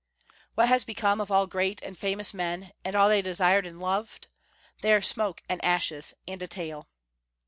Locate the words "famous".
1.95-2.33